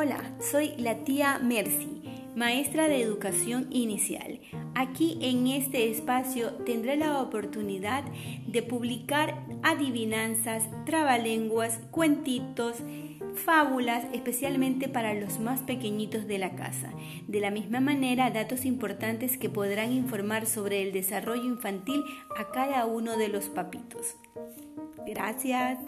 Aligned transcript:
Hola, 0.00 0.22
soy 0.38 0.76
la 0.76 1.02
tía 1.02 1.40
Mercy, 1.42 2.00
maestra 2.36 2.86
de 2.86 3.02
educación 3.02 3.66
inicial. 3.70 4.38
Aquí 4.76 5.18
en 5.20 5.48
este 5.48 5.90
espacio 5.90 6.52
tendré 6.64 6.94
la 6.94 7.20
oportunidad 7.20 8.04
de 8.46 8.62
publicar 8.62 9.44
adivinanzas, 9.64 10.68
trabalenguas, 10.86 11.80
cuentitos, 11.90 12.76
fábulas, 13.44 14.04
especialmente 14.12 14.86
para 14.86 15.14
los 15.14 15.40
más 15.40 15.62
pequeñitos 15.62 16.28
de 16.28 16.38
la 16.38 16.54
casa. 16.54 16.92
De 17.26 17.40
la 17.40 17.50
misma 17.50 17.80
manera, 17.80 18.30
datos 18.30 18.66
importantes 18.66 19.36
que 19.36 19.50
podrán 19.50 19.92
informar 19.92 20.46
sobre 20.46 20.80
el 20.80 20.92
desarrollo 20.92 21.42
infantil 21.42 22.04
a 22.36 22.52
cada 22.52 22.86
uno 22.86 23.16
de 23.16 23.30
los 23.30 23.48
papitos. 23.48 24.14
Gracias. 25.04 25.80